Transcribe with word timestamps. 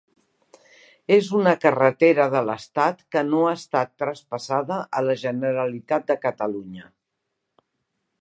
És 1.15 1.27
una 1.39 1.51
carretera 1.65 2.25
de 2.35 2.41
l'estat, 2.47 3.03
que 3.15 3.23
no 3.27 3.41
ha 3.49 3.51
estat 3.59 3.93
traspassada 4.05 4.79
a 5.01 5.05
la 5.09 5.17
Generalitat 5.25 6.09
de 6.13 6.17
Catalunya. 6.25 6.89